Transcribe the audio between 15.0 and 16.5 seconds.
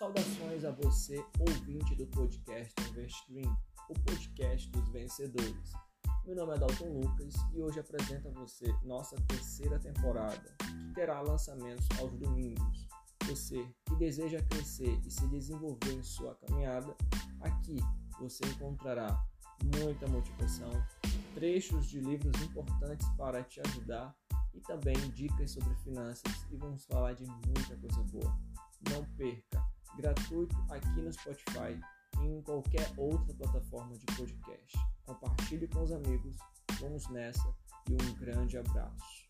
e se desenvolver em sua